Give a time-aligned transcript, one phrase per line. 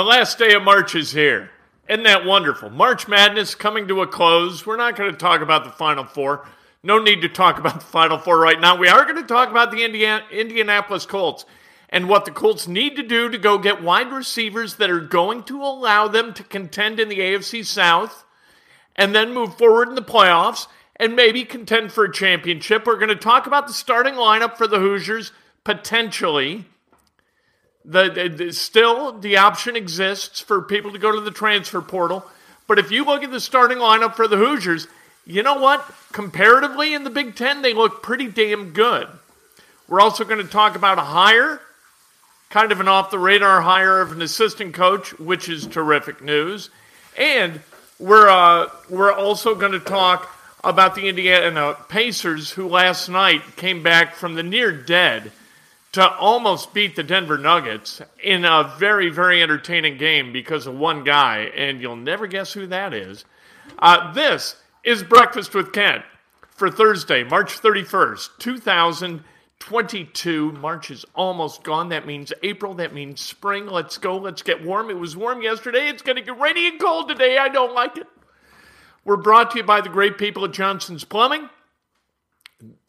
[0.00, 1.50] The last day of March is here.
[1.86, 2.70] Isn't that wonderful?
[2.70, 4.64] March Madness coming to a close.
[4.64, 6.48] We're not going to talk about the Final Four.
[6.82, 8.78] No need to talk about the Final Four right now.
[8.78, 11.44] We are going to talk about the Indiana, Indianapolis Colts
[11.90, 15.42] and what the Colts need to do to go get wide receivers that are going
[15.42, 18.24] to allow them to contend in the AFC South
[18.96, 22.86] and then move forward in the playoffs and maybe contend for a championship.
[22.86, 26.64] We're going to talk about the starting lineup for the Hoosiers potentially.
[27.90, 32.24] The, the, still the option exists for people to go to the transfer portal,
[32.68, 34.86] but if you look at the starting lineup for the Hoosiers,
[35.26, 35.84] you know what?
[36.12, 39.08] Comparatively in the Big Ten, they look pretty damn good.
[39.88, 41.60] We're also going to talk about a hire,
[42.48, 46.70] kind of an off the radar hire of an assistant coach, which is terrific news,
[47.18, 47.60] and
[47.98, 53.82] we're uh, we're also going to talk about the Indiana Pacers, who last night came
[53.82, 55.32] back from the near dead
[55.92, 61.02] to almost beat the Denver Nuggets in a very, very entertaining game because of one
[61.02, 63.24] guy, and you'll never guess who that is.
[63.78, 66.04] Uh, this is Breakfast with Kent
[66.50, 70.52] for Thursday, March 31st, 2022.
[70.52, 71.88] March is almost gone.
[71.88, 72.74] That means April.
[72.74, 73.66] That means spring.
[73.66, 74.16] Let's go.
[74.16, 74.90] Let's get warm.
[74.90, 75.88] It was warm yesterday.
[75.88, 77.36] It's going to get rainy and cold today.
[77.36, 78.06] I don't like it.
[79.04, 81.48] We're brought to you by the great people at Johnson's Plumbing.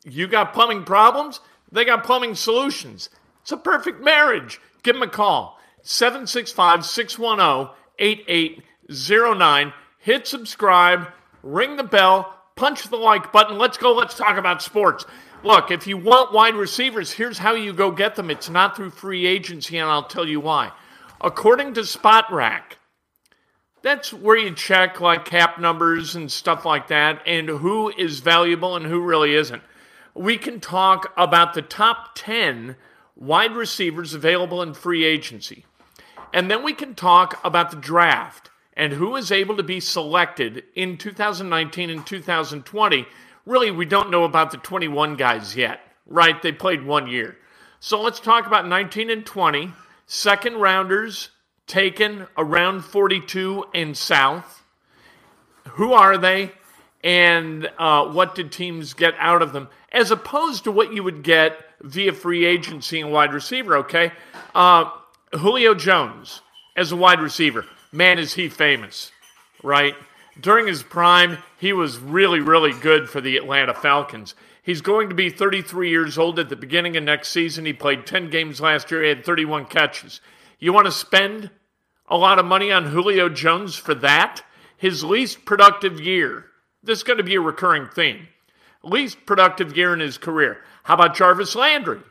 [0.03, 1.39] You got plumbing problems?
[1.71, 3.09] They got plumbing solutions.
[3.41, 4.59] It's a perfect marriage.
[4.83, 9.73] Give them a call 765 610 8809.
[9.99, 11.07] Hit subscribe,
[11.43, 13.57] ring the bell, punch the like button.
[13.57, 13.93] Let's go.
[13.93, 15.05] Let's talk about sports.
[15.43, 18.29] Look, if you want wide receivers, here's how you go get them.
[18.29, 20.71] It's not through free agency, and I'll tell you why.
[21.19, 22.61] According to Spotrac,
[23.81, 28.75] that's where you check like cap numbers and stuff like that, and who is valuable
[28.75, 29.63] and who really isn't
[30.13, 32.75] we can talk about the top 10
[33.15, 35.65] wide receivers available in free agency.
[36.33, 40.63] And then we can talk about the draft and who is able to be selected
[40.75, 43.05] in 2019 and 2020.
[43.45, 46.41] Really, we don't know about the 21 guys yet, right?
[46.41, 47.37] They played one year.
[47.79, 49.73] So let's talk about 19 and 20,
[50.05, 51.29] second rounders
[51.67, 54.63] taken around 42 and south.
[55.71, 56.51] Who are they?
[57.03, 59.69] And uh, what did teams get out of them?
[59.91, 64.11] as opposed to what you would get via free agency and wide receiver, okay?
[64.55, 64.89] Uh,
[65.33, 66.41] Julio Jones
[66.75, 69.11] as a wide receiver, man, is he famous,
[69.63, 69.95] right?
[70.39, 74.33] During his prime, he was really, really good for the Atlanta Falcons.
[74.63, 77.65] He's going to be 33 years old at the beginning of next season.
[77.65, 80.21] He played 10 games last year, he had 31 catches.
[80.59, 81.49] You want to spend
[82.07, 84.43] a lot of money on Julio Jones for that?
[84.77, 86.45] His least productive year.
[86.83, 88.27] This is going to be a recurring theme
[88.83, 90.61] least productive year in his career.
[90.83, 92.01] How about Jarvis Landry?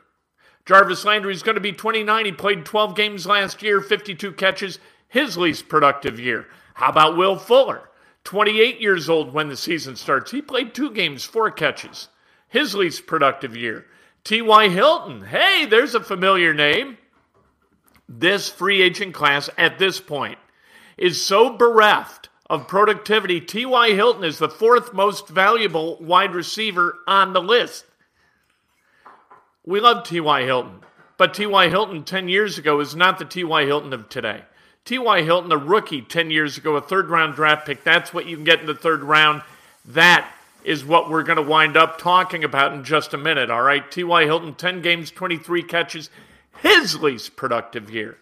[0.67, 2.25] Jarvis Landry is going to be 29.
[2.25, 6.47] He played 12 games last year, 52 catches, his least productive year.
[6.75, 7.91] How about Will Fuller?
[8.25, 10.31] 28 years old when the season starts.
[10.31, 12.09] He played two games, four catches,
[12.49, 13.87] his least productive year.
[14.25, 14.69] T.Y.
[14.69, 16.99] Hilton, hey, there's a familiar name.
[18.09, 20.39] This free agent class at this point
[20.99, 23.91] is so bereft of productivity, T.Y.
[23.91, 27.85] Hilton is the fourth most valuable wide receiver on the list.
[29.65, 30.43] We love T.Y.
[30.43, 30.81] Hilton,
[31.17, 31.69] but T.Y.
[31.69, 33.67] Hilton 10 years ago is not the T.Y.
[33.67, 34.43] Hilton of today.
[34.85, 35.23] T.Y.
[35.23, 38.45] Hilton, a rookie 10 years ago, a third round draft pick, that's what you can
[38.45, 39.43] get in the third round.
[39.85, 40.29] That
[40.65, 43.89] is what we're going to wind up talking about in just a minute, all right?
[43.89, 44.25] T.Y.
[44.25, 46.11] Hilton, 10 games, 23 catches,
[46.63, 48.19] his least productive year.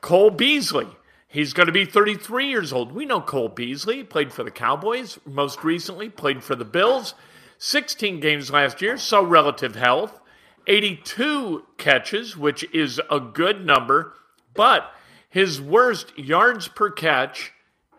[0.00, 0.88] Cole Beasley,
[1.32, 2.90] He's going to be 33 years old.
[2.90, 7.14] We know Cole Beasley played for the Cowboys, most recently played for the Bills.
[7.58, 10.18] 16 games last year, so relative health.
[10.66, 14.12] 82 catches, which is a good number,
[14.54, 14.92] but
[15.28, 17.52] his worst yards per catch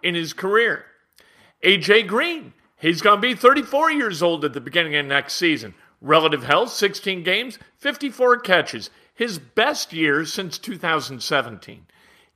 [0.04, 0.84] in his career.
[1.64, 5.74] AJ Green, he's going to be 34 years old at the beginning of next season.
[6.02, 8.90] Relative health, 16 games, 54 catches.
[9.14, 11.86] His best year since 2017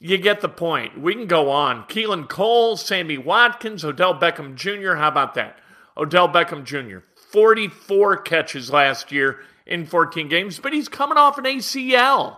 [0.05, 1.01] you get the point.
[1.01, 1.85] We can go on.
[1.85, 4.93] Keelan Cole, Sammy Watkins, Odell Beckham Jr.
[4.93, 5.57] How about that?
[5.97, 6.99] Odell Beckham Jr.
[7.31, 12.37] 44 catches last year in 14 games, but he's coming off an ACL.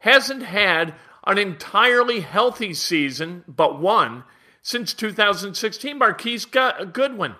[0.00, 0.94] Hasn't had
[1.26, 4.24] an entirely healthy season, but one,
[4.60, 5.96] since 2016.
[5.96, 7.36] Marquise Goodwin,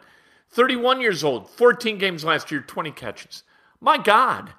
[0.53, 3.43] 31 years old, 14 games last year, 20 catches.
[3.79, 4.55] My God.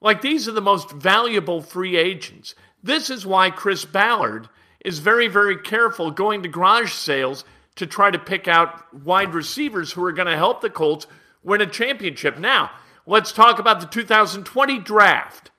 [0.00, 2.56] Like, these are the most valuable free agents.
[2.82, 4.48] This is why Chris Ballard
[4.84, 7.44] is very, very careful going to garage sales
[7.76, 11.06] to try to pick out wide receivers who are going to help the Colts
[11.42, 12.38] win a championship.
[12.38, 12.70] Now,
[13.06, 15.50] let's talk about the 2020 draft.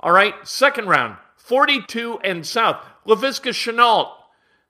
[0.00, 2.84] All right, second round, 42 and South.
[3.06, 4.12] Laviska Shenault,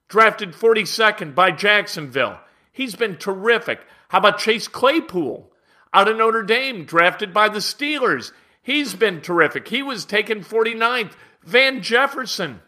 [0.09, 2.39] drafted 42nd by Jacksonville.
[2.73, 3.81] He's been terrific.
[4.09, 5.53] How about Chase Claypool
[5.93, 8.33] out of Notre Dame, drafted by the Steelers?
[8.63, 9.69] He's been terrific.
[9.69, 11.13] He was taken 49th.
[11.49, 12.61] Van Jefferson,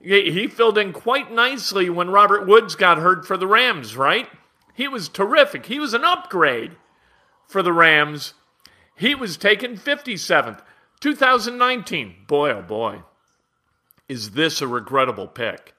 [0.00, 4.28] he filled in quite nicely when Robert Woods got hurt for the Rams, right?
[4.72, 5.66] He was terrific.
[5.66, 6.76] He was an upgrade
[7.48, 8.34] for the Rams.
[8.94, 10.62] He was taken 57th.
[11.00, 13.02] 2019, boy, oh boy,
[14.08, 15.74] is this a regrettable pick?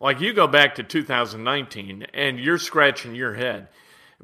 [0.00, 3.68] Like you go back to 2019 and you're scratching your head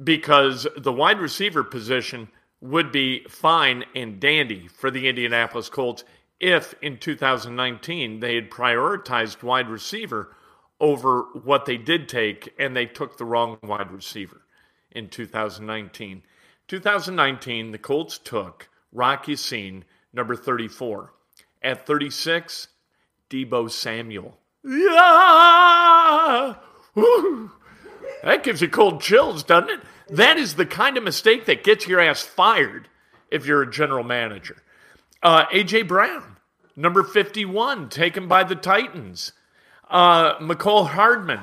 [0.03, 2.29] because the wide receiver position
[2.61, 6.03] would be fine and dandy for the Indianapolis Colts
[6.43, 10.35] if in 2019 they had prioritized wide receiver
[10.81, 14.43] over what they did take and they took the wrong wide receiver
[14.91, 16.25] in 2019.
[16.67, 21.15] 2019, the Colts took Rocky Ya-Sin, number 34.
[21.63, 22.69] At 36,
[23.31, 24.37] Deebo Samuel.
[24.65, 26.57] Yeah!
[28.25, 29.81] That gives you cold chills, doesn't it?
[30.09, 32.89] That is the kind of mistake that gets your ass fired
[33.31, 34.63] if you're a general manager.
[35.23, 35.83] Uh, A.J.
[35.83, 36.32] Brown,
[36.77, 39.33] number 51, taken by the Titans.
[39.91, 41.41] Uh, Mecole Hardman,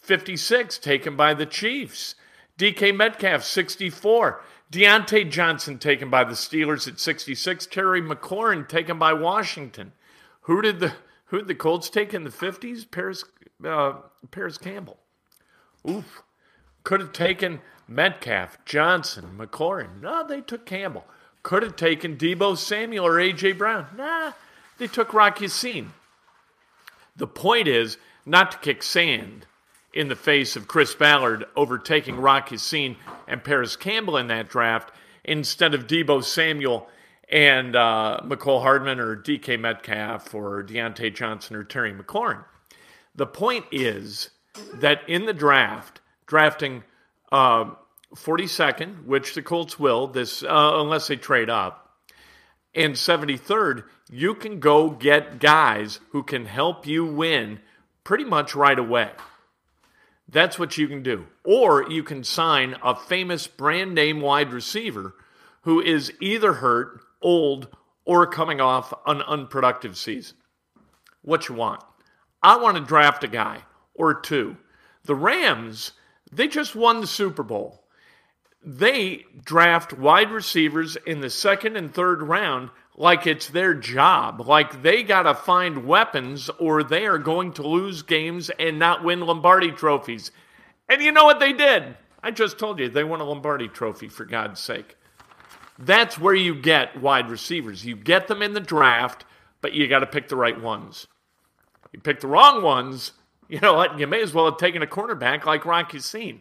[0.00, 2.14] 56, taken by the Chiefs.
[2.58, 4.42] DK Metcalf, 64.
[4.70, 7.66] Diontae Johnson, taken by the Steelers at 66.
[7.66, 9.92] Terry McLaurin, taken by Washington.
[10.42, 10.94] Who did the
[11.26, 12.90] who did the Colts take in the 50s?
[12.90, 13.24] Parris,
[13.64, 13.94] uh,
[14.30, 14.98] Parris Campbell.
[15.88, 16.22] Oof.
[16.84, 20.02] Could have taken Metcalf, Johnson, McLaurin.
[20.02, 21.06] No, they took Campbell.
[21.42, 23.52] Could have taken Deebo Samuel or A.J.
[23.52, 23.86] Brown.
[23.96, 24.32] Nah,
[24.78, 25.92] they took Rock Ya-Sin.
[27.16, 29.46] The point is not to kick sand
[29.92, 32.96] in the face of Chris Ballard overtaking Rock Ya-Sin
[33.28, 34.90] and Parris Campbell in that draft
[35.24, 36.88] instead of Deebo Samuel
[37.28, 42.44] and uh, Hardman or DK Metcalf or Diontae Johnson or Terry McLaurin.
[43.14, 44.30] The point is
[44.74, 46.84] that in the draft, drafting
[47.30, 47.70] uh,
[48.14, 51.91] 42nd, which the Colts will, this uh, unless they trade up,
[52.74, 57.60] and 73rd, you can go get guys who can help you win
[58.04, 59.10] pretty much right away.
[60.28, 61.26] That's what you can do.
[61.44, 65.14] Or you can sign a famous brand name wide receiver
[65.62, 67.68] who is either hurt, old,
[68.04, 70.36] or coming off an unproductive season.
[71.22, 71.82] What you want?
[72.42, 73.62] I want to draft a guy
[73.94, 74.56] or two.
[75.04, 75.92] The Rams,
[76.32, 77.81] they just won the Super Bowl.
[78.64, 84.82] They draft wide receivers in the second and third round like it's their job, like
[84.82, 89.20] they got to find weapons or they are going to lose games and not win
[89.20, 90.30] Lombardi trophies.
[90.88, 91.96] And you know what they did?
[92.22, 94.96] I just told you they won a Lombardi trophy, for God's sake.
[95.78, 97.84] That's where you get wide receivers.
[97.84, 99.24] You get them in the draft,
[99.60, 101.08] but you got to pick the right ones.
[101.92, 103.12] You pick the wrong ones,
[103.48, 103.98] you know what?
[103.98, 106.40] You may as well have taken a cornerback like Rock Ya-Sin.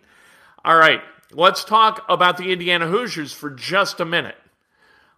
[0.63, 1.01] All right,
[1.33, 4.37] let's talk about the Indiana Hoosiers for just a minute.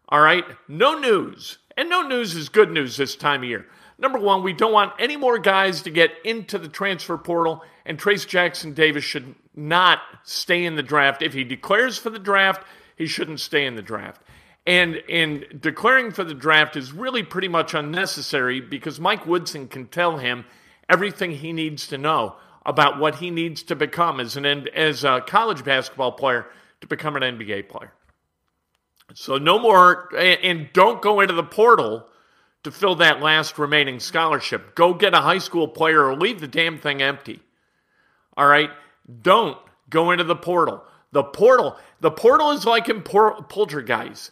[0.10, 1.58] All right, no news.
[1.76, 3.66] And no news is good news this time of year.
[3.98, 7.98] Number one, we don't want any more guys to get into the transfer portal, and
[7.98, 11.22] Trace Jackson Davis should not stay in the draft.
[11.22, 12.66] If he declares for the draft,
[12.98, 14.22] he shouldn't stay in the draft.
[14.66, 19.88] And in declaring for the draft is really pretty much unnecessary because Mike Woodson can
[19.88, 20.46] tell him
[20.90, 25.22] everything he needs to know about what he needs to become as an as a
[25.26, 26.46] college basketball player
[26.82, 27.94] to become an NBA player.
[29.14, 32.08] So no more and don't go into the portal
[32.64, 34.76] to fill that last remaining scholarship.
[34.76, 37.42] Go get a high school player or leave the damn thing empty.
[38.38, 38.70] All right?
[39.22, 39.58] Don't
[39.90, 40.84] go into the portal.
[41.12, 44.32] The portal, the portal is like in Poltergeist.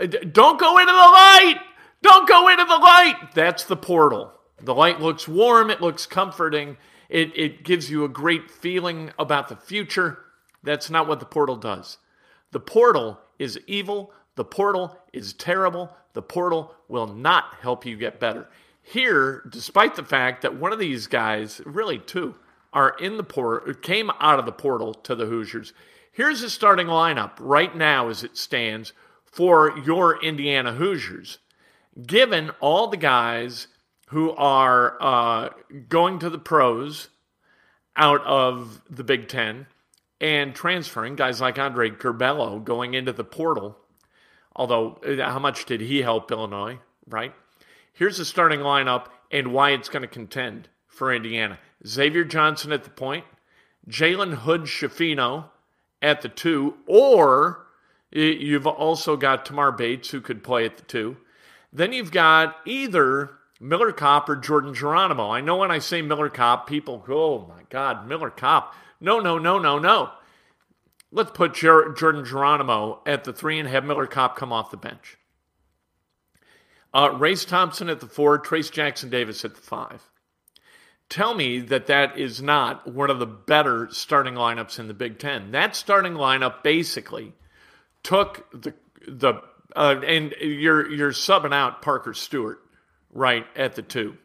[0.00, 1.60] Uh, don't go into the light.
[2.02, 3.16] Don't go into the light.
[3.34, 4.32] That's the portal.
[4.60, 6.76] The light looks warm, it looks comforting,
[7.08, 10.18] it, it gives you a great feeling about the future.
[10.62, 11.98] That's not what the portal does.
[12.52, 18.20] The portal is evil, the portal is terrible, the portal will not help you get
[18.20, 18.48] better.
[18.82, 22.36] Here, despite the fact that one of these guys, really two,
[22.72, 25.72] are in the portal, came out of the portal to the Hoosiers.
[26.12, 28.92] Here's the starting lineup right now as it stands
[29.24, 31.38] for your Indiana Hoosiers.
[32.06, 33.68] Given all the guys
[34.08, 35.50] who are uh,
[35.88, 37.08] going to the pros
[37.96, 39.66] out of the Big Ten
[40.20, 43.76] and transferring, guys like Andre Curbelo going into the portal.
[44.56, 47.34] Although, uh, how much did he help Illinois, right?
[47.92, 52.84] Here's the starting lineup and why it's going to contend for Indiana Xavier Johnson at
[52.84, 53.24] the point,
[53.88, 55.50] Jalen Hood Schifino
[56.02, 57.66] at the two, or
[58.10, 61.16] you've also got Tamar Bates who could play at the two.
[61.72, 65.30] Then you've got either Miller Kopp or Jordan Geronimo.
[65.30, 68.74] I know when I say Miller Kopp, people go, oh my God, Miller Kopp.
[69.00, 70.10] No, no, no, no, no.
[71.10, 74.76] Let's put Jer- Jordan Geronimo at the three and have Miller Kopp come off the
[74.76, 75.16] bench.
[76.92, 80.02] Uh, Race Thompson at the four, Trace Jackson Davis at the five.
[81.08, 85.18] Tell me that that is not one of the better starting lineups in the Big
[85.18, 85.52] Ten.
[85.52, 87.32] That starting lineup basically
[88.02, 88.74] took the
[89.06, 89.42] the
[89.74, 92.60] uh, and you're you're subbing out Parker Stewart
[93.12, 94.16] right at the two.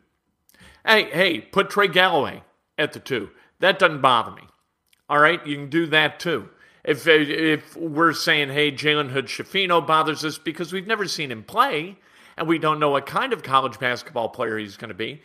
[0.85, 2.43] Hey, hey, put Trey Galloway
[2.77, 3.29] at the two.
[3.59, 4.43] That doesn't bother me.
[5.09, 6.49] All right, you can do that too.
[6.83, 11.43] If if we're saying, hey, Jalen Hood Schifino bothers us because we've never seen him
[11.43, 11.97] play
[12.35, 15.21] and we don't know what kind of college basketball player he's going to be,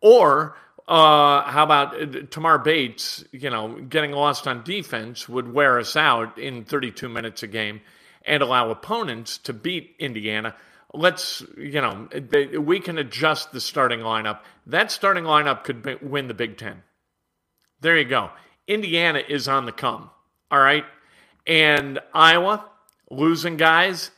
[0.00, 0.56] or
[0.86, 3.24] uh, how about uh, Tamar Bates?
[3.32, 7.80] You know, getting lost on defense would wear us out in 32 minutes a game
[8.26, 10.54] and allow opponents to beat Indiana.
[10.94, 12.08] Let's, you know,
[12.60, 14.40] we can adjust the starting lineup.
[14.66, 16.82] That starting lineup could be, win the Big Ten.
[17.80, 18.30] There you go.
[18.66, 20.10] Indiana is on the come.
[20.50, 20.84] All right.
[21.46, 22.64] And Iowa
[23.10, 24.10] losing guys.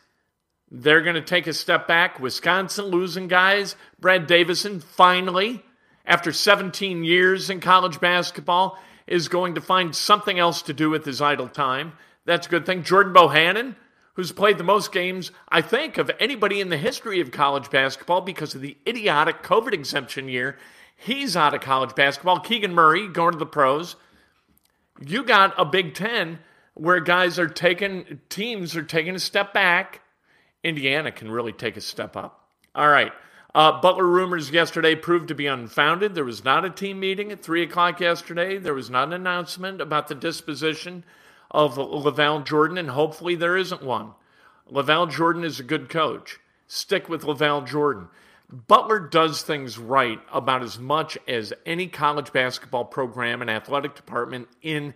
[0.71, 2.21] They're going to take a step back.
[2.21, 3.75] Wisconsin losing guys.
[3.99, 5.63] Brad Davison finally
[6.07, 11.05] after 17 years in college basketball, is going to find something else to do with
[11.05, 11.93] his idle time.
[12.25, 12.83] That's a good thing.
[12.83, 13.77] Jordan Bohannon,
[14.17, 18.23] who's played the most games, I think, of anybody in the history of college basketball
[18.23, 20.57] because of the idiotic COVID exemption year.
[20.97, 22.41] He's out of college basketball.
[22.41, 23.97] Keegan Murray going to the pros.
[24.99, 26.39] You got a Big Ten
[26.73, 30.01] where guys are taking, teams are taking a step back.
[30.65, 32.49] Indiana can really take a step up.
[32.75, 33.13] All right.
[33.55, 36.15] Uh, Butler rumors yesterday proved to be unfounded.
[36.15, 38.57] There was not a team meeting at 3 o'clock yesterday.
[38.57, 41.05] There was not an announcement about the disposition
[41.57, 44.13] of LaVall Jordan, and hopefully there isn't one.
[44.71, 46.39] LaVall Jordan is a good coach.
[46.67, 48.09] Stick with LaVall Jordan.
[48.51, 54.49] Butler does things right about as much as any college basketball program and athletic department
[54.61, 54.93] in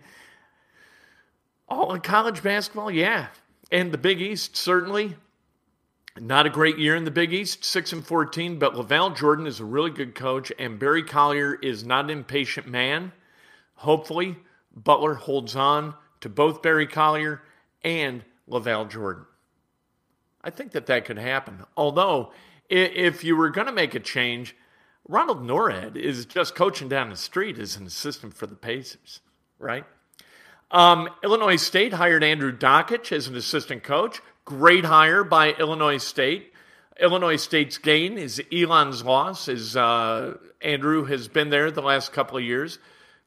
[1.67, 3.27] all of college basketball, yeah.
[3.71, 5.15] And the Big East, certainly.
[6.19, 9.59] Not a great year in the Big East, 6 and 14, but LaVall Jordan is
[9.59, 13.13] a really good coach, and Barry Collier is not an impatient man.
[13.75, 14.37] Hopefully,
[14.75, 17.41] Butler holds on to both Barry Collier
[17.83, 19.25] and LaVall Jordan.
[20.43, 21.63] I think that that could happen.
[21.77, 22.31] Although,
[22.69, 24.55] if you were going to make a change,
[25.07, 29.19] Ronald Nored is just coaching down the street as an assistant for the Pacers,
[29.59, 29.85] right?
[30.71, 34.21] Um, Illinois State hired Andrew Dakich as an assistant coach.
[34.45, 36.53] Great hire by Illinois State.
[36.99, 39.47] Illinois State's gain is Elon's loss.
[39.47, 42.79] Is uh, Andrew has been there the last couple of years,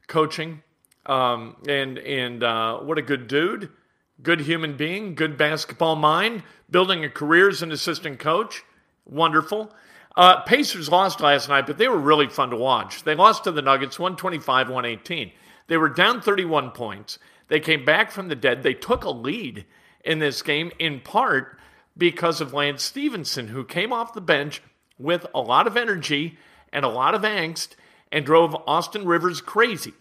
[0.07, 0.63] coaching,
[1.05, 3.69] um, and and uh, what a good dude,
[4.21, 8.63] good human being, good basketball mind, building a career as an assistant coach.
[9.05, 9.73] Wonderful.
[10.15, 13.03] Uh, Pacers lost last night, but they were really fun to watch.
[13.03, 15.31] They lost to the Nuggets 125 118.
[15.67, 17.19] They were down 31 points.
[17.47, 18.63] They came back from the dead.
[18.63, 19.65] They took a lead
[20.03, 21.59] in this game, in part
[21.97, 24.61] because of Lance Stephenson, who came off the bench
[24.97, 26.37] with a lot of energy
[26.71, 27.69] and a lot of angst
[28.11, 29.93] and drove Austin Rivers crazy.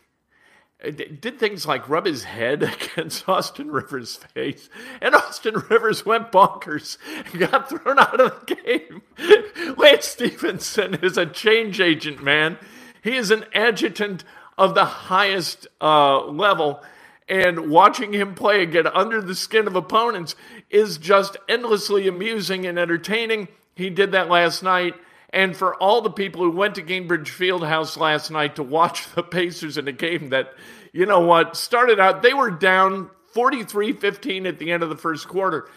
[0.91, 2.62] Did things like rub his head
[2.97, 4.69] against Austin Rivers' face,
[5.00, 6.99] and Austin Rivers went bonkers
[7.33, 9.76] and got thrown out of the game.
[9.76, 12.59] Lance Stephenson is a change agent, man.
[13.03, 14.25] He is an adjutant
[14.57, 16.83] of the highest uh, level
[17.29, 20.35] and watching him play and get under the skin of opponents
[20.71, 23.49] is just endlessly amusing and entertaining.
[23.75, 24.95] He did that last night.
[25.35, 29.23] And for all the people who went to Gainbridge Fieldhouse last night to watch the
[29.23, 30.55] Pacers in a game that,
[30.93, 34.97] you know what, started out, they were down 43 15 at the end of the
[34.97, 35.69] first quarter.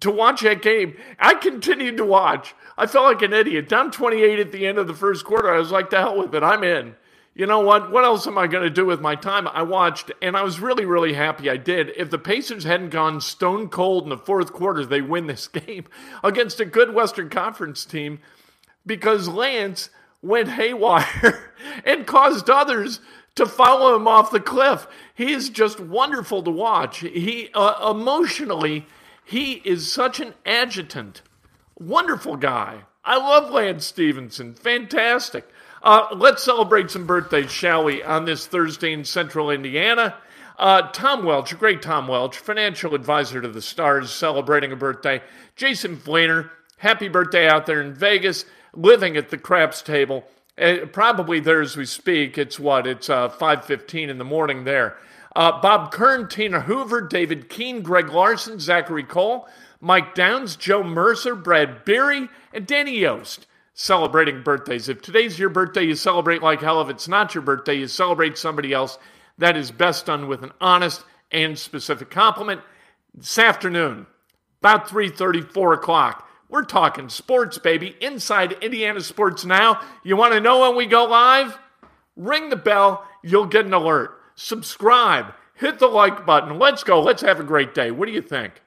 [0.00, 2.54] To watch that game, I continued to watch.
[2.76, 3.70] I felt like an idiot.
[3.70, 5.50] Down 28 at the end of the first quarter.
[5.52, 6.42] I was like, the hell with it.
[6.42, 6.94] I'm in
[7.38, 7.92] you know what?
[7.92, 9.46] What else am I going to do with my time?
[9.46, 11.92] I watched, and I was really, really happy I did.
[11.96, 15.84] If the Pacers hadn't gone stone cold in the fourth quarter, they win this game
[16.24, 18.18] against a good Western Conference team
[18.88, 19.90] because Lance
[20.20, 21.52] went haywire
[21.84, 23.00] and caused others
[23.36, 24.88] to follow him off the cliff.
[25.14, 26.98] He is just wonderful to watch.
[26.98, 28.86] He uh, emotionally,
[29.24, 31.22] he is such an adjutant.
[31.78, 32.80] Wonderful guy.
[33.04, 34.54] I love Lance Stephenson.
[34.54, 35.48] Fantastic.
[35.80, 40.16] Uh, let's celebrate some birthdays, shall we, on this Thursday in central Indiana.
[40.58, 45.22] Uh, Tom Welch, great Tom Welch, financial advisor to the Stars, celebrating a birthday.
[45.54, 48.44] Jason Flainer, happy birthday out there in Vegas,
[48.74, 50.24] living at the craps table.
[50.56, 52.36] Uh, probably there as we speak.
[52.36, 52.86] It's what?
[52.86, 54.96] It's uh, 5.15 in the morning there.
[55.36, 59.46] Uh, Bob Kern, Tina Hoover, David Keene, Greg Larson, Zachary Cole,
[59.80, 63.46] Mike Downs, Joe Mercer, Brad Berry, and Danny Yost
[63.78, 64.88] celebrating birthdays.
[64.88, 66.82] If today's your birthday, you celebrate like hell.
[66.82, 68.98] If it's not your birthday, you celebrate somebody else.
[69.38, 72.60] That is best done with an honest and specific compliment.
[73.14, 74.08] This afternoon,
[74.60, 79.80] about 3.30, 4 o'clock, we're talking sports, baby, inside Indiana Sports Now.
[80.02, 81.58] You want to know when we go live?
[82.16, 84.18] Ring the bell, you'll get an alert.
[84.34, 86.58] Subscribe, hit the like button.
[86.58, 87.02] Let's go.
[87.02, 87.90] Let's have a great day.
[87.90, 88.62] What do you think?